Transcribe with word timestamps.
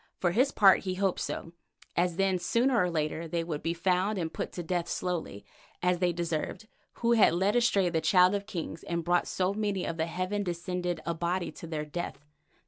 For 0.17 0.31
his 0.31 0.51
part 0.51 0.79
he 0.79 0.95
hoped 0.95 1.19
so, 1.19 1.53
as 1.95 2.15
then 2.15 2.39
sooner 2.39 2.75
or 2.75 2.89
later 2.89 3.27
they 3.27 3.43
would 3.43 3.61
be 3.61 3.75
found 3.75 4.17
and 4.17 4.33
put 4.33 4.51
to 4.53 4.63
death 4.63 4.89
slowly, 4.89 5.45
as 5.83 5.99
they 5.99 6.11
deserved, 6.11 6.67
who 6.93 7.11
had 7.11 7.33
led 7.35 7.55
astray 7.55 7.87
the 7.87 8.01
Child 8.01 8.33
of 8.33 8.47
Kings 8.47 8.81
and 8.85 9.03
brought 9.05 9.27
so 9.27 9.53
many 9.53 9.85
of 9.85 9.97
the 9.97 10.07
heaven 10.07 10.41
descended 10.41 11.01
Abati 11.05 11.51
to 11.51 11.67
their 11.67 11.85
death. 11.85 12.25